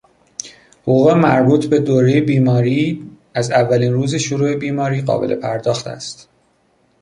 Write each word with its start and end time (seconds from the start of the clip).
حقوق 0.83 1.09
مربوط 1.09 1.65
به 1.65 1.79
دورهی 1.79 2.21
بیماری 2.21 3.09
از 3.33 3.51
اولین 3.51 3.93
روز 3.93 4.15
شروع 4.15 4.55
بیماری 4.55 5.01
قابل 5.01 5.35
پرداخت 5.35 5.87
است. 5.87 6.29